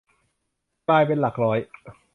[0.87, 1.59] กลายเป็นหลักร้อย